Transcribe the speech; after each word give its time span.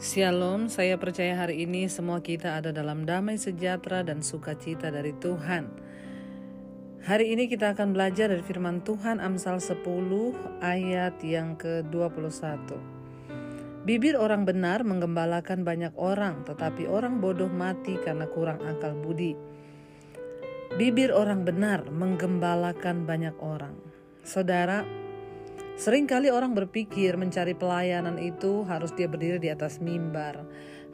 Shalom, 0.00 0.72
saya 0.72 0.96
percaya 0.96 1.36
hari 1.36 1.68
ini 1.68 1.84
semua 1.84 2.24
kita 2.24 2.56
ada 2.56 2.72
dalam 2.72 3.04
damai 3.04 3.36
sejahtera 3.36 4.00
dan 4.00 4.24
sukacita 4.24 4.88
dari 4.88 5.12
Tuhan. 5.12 5.68
Hari 7.04 7.36
ini 7.36 7.52
kita 7.52 7.76
akan 7.76 7.92
belajar 7.92 8.32
dari 8.32 8.40
firman 8.40 8.80
Tuhan 8.80 9.20
Amsal 9.20 9.60
10 9.60 9.84
ayat 10.64 11.20
yang 11.20 11.52
ke-21. 11.60 12.32
Bibir 13.84 14.16
orang 14.16 14.48
benar 14.48 14.88
menggembalakan 14.88 15.68
banyak 15.68 15.92
orang, 16.00 16.48
tetapi 16.48 16.88
orang 16.88 17.20
bodoh 17.20 17.52
mati 17.52 18.00
karena 18.00 18.24
kurang 18.24 18.64
akal 18.64 18.96
budi. 18.96 19.36
Bibir 20.80 21.12
orang 21.12 21.44
benar 21.44 21.84
menggembalakan 21.92 23.04
banyak 23.04 23.36
orang. 23.36 23.76
Saudara, 24.24 24.80
Seringkali 25.80 26.28
orang 26.28 26.52
berpikir 26.52 27.16
mencari 27.16 27.56
pelayanan 27.56 28.20
itu 28.20 28.68
harus 28.68 28.92
dia 28.92 29.08
berdiri 29.08 29.40
di 29.40 29.48
atas 29.48 29.80
mimbar, 29.80 30.44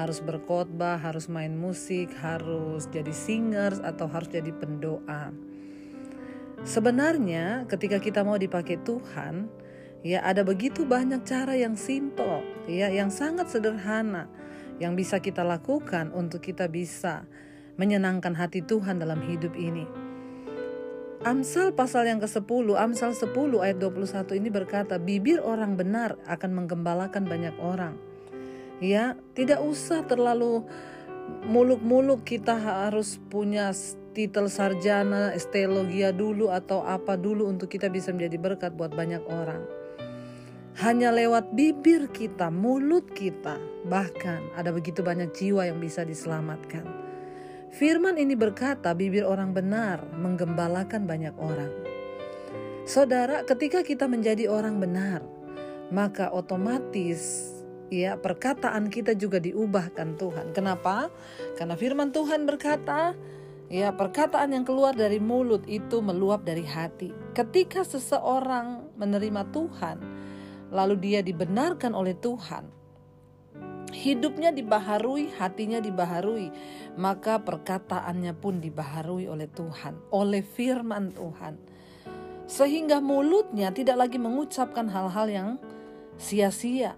harus 0.00 0.24
berkhotbah, 0.24 0.96
harus 0.96 1.28
main 1.28 1.52
musik, 1.52 2.08
harus 2.16 2.88
jadi 2.88 3.12
singers 3.12 3.76
atau 3.84 4.08
harus 4.08 4.32
jadi 4.32 4.48
pendoa. 4.56 5.36
Sebenarnya 6.64 7.68
ketika 7.68 8.00
kita 8.00 8.24
mau 8.24 8.40
dipakai 8.40 8.80
Tuhan, 8.80 9.52
ya 10.00 10.24
ada 10.24 10.40
begitu 10.48 10.88
banyak 10.88 11.28
cara 11.28 11.52
yang 11.60 11.76
simple, 11.76 12.40
ya 12.64 12.88
yang 12.88 13.12
sangat 13.12 13.52
sederhana 13.52 14.32
yang 14.80 14.96
bisa 14.96 15.20
kita 15.20 15.44
lakukan 15.44 16.08
untuk 16.16 16.40
kita 16.40 16.72
bisa 16.72 17.28
menyenangkan 17.76 18.32
hati 18.32 18.64
Tuhan 18.64 18.96
dalam 18.96 19.20
hidup 19.28 19.52
ini. 19.60 20.09
Amsal 21.20 21.76
pasal 21.76 22.08
yang 22.08 22.16
ke-10, 22.16 22.80
Amsal 22.80 23.12
10 23.12 23.60
ayat 23.60 23.76
21 23.76 24.40
ini 24.40 24.48
berkata, 24.48 24.96
bibir 24.96 25.44
orang 25.44 25.76
benar 25.76 26.16
akan 26.24 26.64
menggembalakan 26.64 27.28
banyak 27.28 27.52
orang. 27.60 28.00
Ya, 28.80 29.20
tidak 29.36 29.60
usah 29.60 30.08
terlalu 30.08 30.64
muluk-muluk 31.44 32.24
kita 32.24 32.56
harus 32.56 33.20
punya 33.28 33.68
titel 34.16 34.48
sarjana, 34.48 35.36
esteologia 35.36 36.08
dulu 36.08 36.48
atau 36.48 36.80
apa 36.88 37.20
dulu 37.20 37.52
untuk 37.52 37.68
kita 37.68 37.92
bisa 37.92 38.16
menjadi 38.16 38.40
berkat 38.40 38.72
buat 38.72 38.96
banyak 38.96 39.20
orang. 39.28 39.60
Hanya 40.80 41.12
lewat 41.12 41.52
bibir 41.52 42.08
kita, 42.08 42.48
mulut 42.48 43.04
kita, 43.12 43.60
bahkan 43.84 44.40
ada 44.56 44.72
begitu 44.72 45.04
banyak 45.04 45.28
jiwa 45.36 45.68
yang 45.68 45.84
bisa 45.84 46.00
diselamatkan. 46.00 47.09
Firman 47.70 48.18
ini 48.18 48.34
berkata, 48.34 48.90
bibir 48.98 49.22
orang 49.22 49.54
benar 49.54 50.02
menggembalakan 50.18 51.06
banyak 51.06 51.34
orang. 51.38 51.70
Saudara, 52.82 53.46
ketika 53.46 53.86
kita 53.86 54.10
menjadi 54.10 54.50
orang 54.50 54.82
benar, 54.82 55.22
maka 55.94 56.34
otomatis 56.34 57.54
ya 57.90 58.18
perkataan 58.18 58.90
kita 58.90 59.14
juga 59.14 59.38
diubahkan 59.38 60.18
Tuhan. 60.18 60.50
Kenapa? 60.50 61.14
Karena 61.54 61.78
firman 61.78 62.10
Tuhan 62.10 62.42
berkata, 62.42 63.14
ya 63.70 63.94
perkataan 63.94 64.50
yang 64.50 64.66
keluar 64.66 64.90
dari 64.90 65.22
mulut 65.22 65.62
itu 65.70 66.02
meluap 66.02 66.42
dari 66.42 66.66
hati. 66.66 67.14
Ketika 67.38 67.86
seseorang 67.86 68.98
menerima 68.98 69.46
Tuhan, 69.54 69.96
lalu 70.74 70.94
dia 70.98 71.20
dibenarkan 71.22 71.94
oleh 71.94 72.18
Tuhan, 72.18 72.79
hidupnya 74.00 74.48
dibaharui, 74.48 75.28
hatinya 75.36 75.76
dibaharui, 75.76 76.48
maka 76.96 77.36
perkataannya 77.44 78.32
pun 78.32 78.64
dibaharui 78.64 79.28
oleh 79.28 79.46
Tuhan, 79.52 80.00
oleh 80.08 80.40
firman 80.40 81.12
Tuhan. 81.12 81.60
Sehingga 82.48 82.98
mulutnya 83.04 83.70
tidak 83.70 84.08
lagi 84.08 84.16
mengucapkan 84.16 84.88
hal-hal 84.88 85.28
yang 85.28 85.48
sia-sia. 86.16 86.96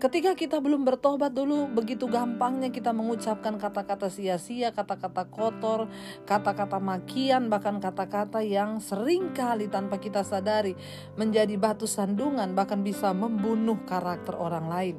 Ketika 0.00 0.32
kita 0.32 0.64
belum 0.64 0.88
bertobat 0.88 1.36
dulu, 1.36 1.68
begitu 1.68 2.08
gampangnya 2.08 2.72
kita 2.72 2.88
mengucapkan 2.88 3.60
kata-kata 3.60 4.08
sia-sia, 4.08 4.72
kata-kata 4.72 5.28
kotor, 5.28 5.92
kata-kata 6.24 6.80
makian, 6.80 7.52
bahkan 7.52 7.76
kata-kata 7.76 8.40
yang 8.40 8.80
sering 8.80 9.36
kali 9.36 9.68
tanpa 9.68 10.00
kita 10.00 10.24
sadari 10.24 10.72
menjadi 11.20 11.52
batu 11.60 11.84
sandungan, 11.84 12.56
bahkan 12.56 12.80
bisa 12.80 13.12
membunuh 13.12 13.76
karakter 13.84 14.40
orang 14.40 14.72
lain. 14.72 14.96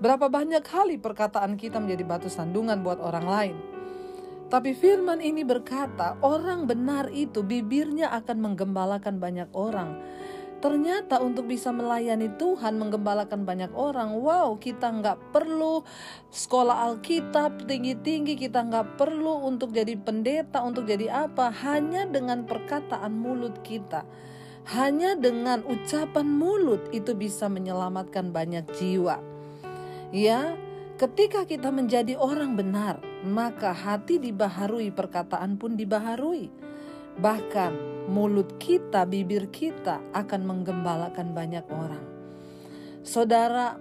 Berapa 0.00 0.32
banyak 0.32 0.64
kali 0.64 0.96
perkataan 0.96 1.60
kita 1.60 1.76
menjadi 1.76 2.04
batu 2.08 2.32
sandungan 2.32 2.80
buat 2.80 3.04
orang 3.04 3.26
lain. 3.28 3.56
Tapi 4.48 4.72
firman 4.72 5.20
ini 5.20 5.44
berkata, 5.44 6.16
orang 6.24 6.64
benar 6.64 7.12
itu 7.12 7.44
bibirnya 7.44 8.08
akan 8.10 8.50
menggembalakan 8.50 9.20
banyak 9.20 9.52
orang. 9.52 10.00
Ternyata 10.60 11.20
untuk 11.20 11.48
bisa 11.48 11.72
melayani 11.72 12.32
Tuhan, 12.36 12.76
menggembalakan 12.80 13.44
banyak 13.44 13.72
orang, 13.76 14.16
wow 14.16 14.56
kita 14.56 14.88
nggak 14.92 15.36
perlu 15.36 15.84
sekolah 16.32 16.90
Alkitab 16.90 17.64
tinggi-tinggi, 17.64 18.36
kita 18.40 18.66
nggak 18.66 18.96
perlu 18.96 19.46
untuk 19.46 19.72
jadi 19.72 19.96
pendeta, 20.00 20.60
untuk 20.64 20.88
jadi 20.88 21.28
apa, 21.28 21.48
hanya 21.60 22.08
dengan 22.08 22.44
perkataan 22.48 23.14
mulut 23.14 23.60
kita. 23.60 24.04
Hanya 24.68 25.16
dengan 25.16 25.64
ucapan 25.64 26.28
mulut 26.28 26.92
itu 26.92 27.16
bisa 27.16 27.48
menyelamatkan 27.48 28.28
banyak 28.28 28.68
jiwa. 28.76 29.29
Ya, 30.10 30.58
ketika 30.98 31.46
kita 31.46 31.70
menjadi 31.70 32.18
orang 32.18 32.58
benar, 32.58 32.98
maka 33.22 33.70
hati 33.70 34.18
dibaharui, 34.18 34.90
perkataan 34.90 35.54
pun 35.54 35.78
dibaharui. 35.78 36.50
Bahkan 37.14 37.72
mulut 38.10 38.58
kita, 38.58 39.06
bibir 39.06 39.46
kita 39.54 40.02
akan 40.10 40.42
menggembalakan 40.42 41.30
banyak 41.30 41.62
orang. 41.70 42.02
Saudara, 43.06 43.78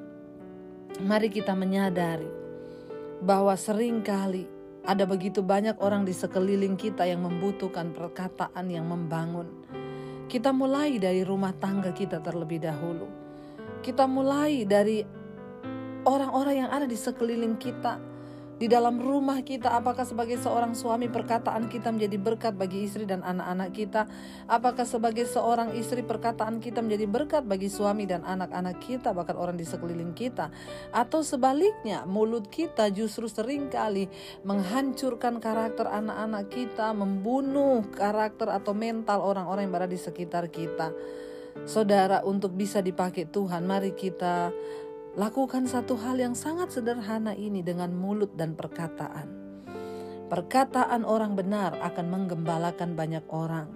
mari 1.01 1.34
kita 1.34 1.57
menyadari 1.57 2.29
bahwa 3.25 3.57
sering 3.57 4.06
kali 4.06 4.46
ada 4.85 5.09
begitu 5.09 5.41
banyak 5.41 5.81
orang 5.81 6.06
di 6.06 6.13
sekeliling 6.13 6.78
kita 6.78 7.09
yang 7.09 7.25
membutuhkan 7.25 7.90
perkataan 7.90 8.69
yang 8.69 8.85
membangun. 8.85 9.50
Kita 10.29 10.53
mulai 10.53 11.01
dari 11.01 11.25
rumah 11.25 11.57
tangga 11.57 11.90
kita 11.90 12.22
terlebih 12.22 12.61
dahulu. 12.61 13.09
Kita 13.81 14.06
mulai 14.06 14.61
dari 14.69 15.19
orang-orang 16.05 16.65
yang 16.65 16.69
ada 16.71 16.85
di 16.85 16.95
sekeliling 16.95 17.59
kita, 17.59 17.99
di 18.59 18.67
dalam 18.67 18.99
rumah 18.99 19.39
kita, 19.39 19.71
apakah 19.71 20.03
sebagai 20.03 20.35
seorang 20.35 20.75
suami 20.75 21.07
perkataan 21.07 21.71
kita 21.71 21.95
menjadi 21.95 22.19
berkat 22.19 22.59
bagi 22.59 22.83
istri 22.83 23.07
dan 23.07 23.23
anak-anak 23.23 23.71
kita? 23.71 24.03
Apakah 24.51 24.83
sebagai 24.83 25.23
seorang 25.23 25.71
istri 25.79 26.03
perkataan 26.03 26.59
kita 26.59 26.83
menjadi 26.83 27.07
berkat 27.07 27.47
bagi 27.47 27.71
suami 27.71 28.03
dan 28.03 28.19
anak-anak 28.27 28.83
kita, 28.83 29.15
bahkan 29.15 29.39
orang 29.39 29.55
di 29.55 29.63
sekeliling 29.63 30.11
kita? 30.11 30.51
Atau 30.91 31.23
sebaliknya, 31.23 32.03
mulut 32.03 32.51
kita 32.51 32.91
justru 32.91 33.31
sering 33.31 33.71
kali 33.71 34.11
menghancurkan 34.43 35.39
karakter 35.39 35.87
anak-anak 35.87 36.51
kita, 36.51 36.91
membunuh 36.91 37.87
karakter 37.95 38.51
atau 38.51 38.75
mental 38.75 39.23
orang-orang 39.23 39.71
yang 39.71 39.73
berada 39.79 39.95
di 39.95 40.03
sekitar 40.03 40.51
kita. 40.51 40.91
Saudara, 41.63 42.27
untuk 42.27 42.51
bisa 42.59 42.83
dipakai 42.83 43.23
Tuhan, 43.31 43.63
mari 43.63 43.95
kita 43.95 44.51
Lakukan 45.19 45.68
satu 45.68 46.00
hal 46.00 46.16
yang 46.16 46.31
sangat 46.31 46.72
sederhana 46.72 47.35
ini 47.35 47.59
dengan 47.59 47.91
mulut 47.91 48.40
dan 48.40 48.56
perkataan. 48.56 49.28
Perkataan 50.31 51.03
orang 51.03 51.35
benar 51.35 51.75
akan 51.75 52.07
menggembalakan 52.07 52.96
banyak 52.96 53.28
orang. 53.28 53.68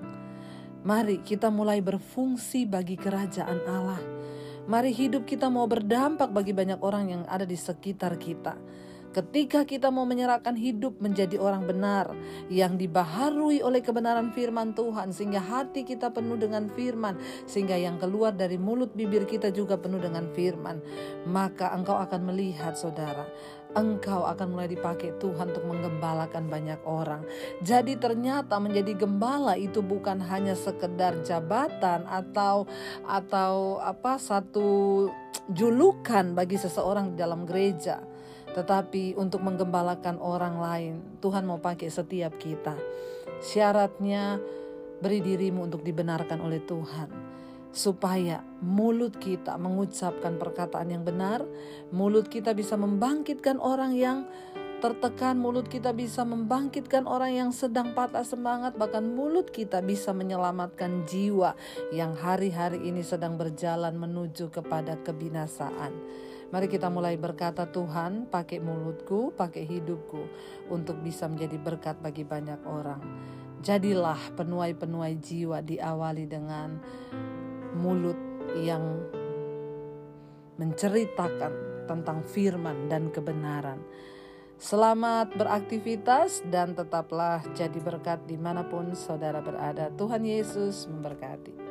Mari 0.87 1.19
kita 1.19 1.51
mulai 1.51 1.83
berfungsi 1.83 2.63
bagi 2.63 2.95
kerajaan 2.95 3.59
Allah. 3.67 3.99
Mari 4.71 4.95
hidup 4.95 5.27
kita 5.27 5.51
mau 5.51 5.67
berdampak 5.67 6.31
bagi 6.31 6.55
banyak 6.55 6.79
orang 6.79 7.11
yang 7.11 7.23
ada 7.27 7.43
di 7.43 7.59
sekitar 7.59 8.15
kita. 8.15 8.55
Ketika 9.13 9.61
kita 9.61 9.93
mau 9.93 10.09
menyerahkan 10.09 10.57
hidup 10.57 10.97
menjadi 10.97 11.37
orang 11.37 11.69
benar 11.69 12.17
yang 12.49 12.81
dibaharui 12.81 13.61
oleh 13.61 13.85
kebenaran 13.85 14.33
firman 14.33 14.73
Tuhan 14.73 15.13
sehingga 15.13 15.37
hati 15.37 15.85
kita 15.85 16.09
penuh 16.09 16.33
dengan 16.33 16.65
firman 16.73 17.21
sehingga 17.45 17.77
yang 17.77 18.01
keluar 18.01 18.33
dari 18.33 18.57
mulut 18.57 18.97
bibir 18.97 19.29
kita 19.29 19.53
juga 19.53 19.77
penuh 19.77 20.01
dengan 20.01 20.25
firman 20.33 20.81
maka 21.29 21.69
engkau 21.77 21.93
akan 22.01 22.33
melihat 22.33 22.73
saudara 22.73 23.29
engkau 23.77 24.25
akan 24.25 24.53
mulai 24.53 24.69
dipakai 24.69 25.17
Tuhan 25.17 25.49
untuk 25.49 25.65
menggembalakan 25.65 26.45
banyak 26.45 26.81
orang. 26.85 27.25
Jadi 27.65 27.97
ternyata 27.97 28.61
menjadi 28.61 28.93
gembala 28.93 29.57
itu 29.57 29.81
bukan 29.81 30.21
hanya 30.29 30.53
sekedar 30.53 31.17
jabatan 31.25 32.05
atau 32.05 32.69
atau 33.05 33.81
apa 33.81 34.21
satu 34.21 35.09
julukan 35.51 36.37
bagi 36.37 36.55
seseorang 36.55 37.13
di 37.13 37.15
dalam 37.19 37.43
gereja 37.43 38.12
tetapi 38.53 39.17
untuk 39.17 39.41
menggembalakan 39.41 40.21
orang 40.21 40.55
lain, 40.61 40.93
Tuhan 41.19 41.43
mau 41.43 41.57
pakai 41.57 41.89
setiap 41.89 42.37
kita. 42.37 42.77
Syaratnya 43.41 44.37
beri 45.01 45.19
dirimu 45.19 45.65
untuk 45.65 45.81
dibenarkan 45.81 46.39
oleh 46.39 46.61
Tuhan. 46.63 47.09
Supaya 47.73 48.45
mulut 48.61 49.17
kita 49.17 49.57
mengucapkan 49.57 50.37
perkataan 50.37 50.93
yang 50.93 51.01
benar, 51.01 51.41
mulut 51.89 52.29
kita 52.29 52.53
bisa 52.53 52.77
membangkitkan 52.77 53.57
orang 53.57 53.97
yang 53.97 54.29
tertekan, 54.77 55.39
mulut 55.39 55.71
kita 55.71 55.95
bisa 55.95 56.27
membangkitkan 56.27 57.07
orang 57.07 57.33
yang 57.33 57.49
sedang 57.55 57.95
patah 57.95 58.27
semangat, 58.27 58.75
bahkan 58.75 59.01
mulut 59.01 59.47
kita 59.49 59.79
bisa 59.79 60.11
menyelamatkan 60.11 61.07
jiwa 61.07 61.55
yang 61.95 62.13
hari-hari 62.13 62.83
ini 62.83 62.99
sedang 62.99 63.39
berjalan 63.39 63.95
menuju 63.95 64.51
kepada 64.51 64.99
kebinasaan. 65.01 65.95
Mari 66.53 66.69
kita 66.69 66.85
mulai 66.93 67.17
berkata 67.17 67.65
Tuhan 67.65 68.29
pakai 68.29 68.61
mulutku, 68.61 69.33
pakai 69.33 69.65
hidupku 69.65 70.21
untuk 70.69 71.01
bisa 71.01 71.25
menjadi 71.25 71.57
berkat 71.57 71.97
bagi 71.97 72.21
banyak 72.21 72.61
orang. 72.69 73.01
Jadilah 73.65 74.21
penuai-penuai 74.37 75.17
jiwa 75.17 75.65
diawali 75.65 76.29
dengan 76.29 76.77
mulut 77.73 78.19
yang 78.61 78.85
menceritakan 80.61 81.87
tentang 81.89 82.21
firman 82.21 82.85
dan 82.85 83.09
kebenaran. 83.09 83.81
Selamat 84.61 85.33
beraktivitas 85.33 86.45
dan 86.53 86.77
tetaplah 86.77 87.41
jadi 87.57 87.81
berkat 87.81 88.29
di 88.29 88.37
mana 88.37 88.61
pun 88.61 88.93
saudara 88.93 89.41
berada. 89.41 89.89
Tuhan 89.97 90.21
Yesus 90.21 90.85
memberkati. 90.85 91.62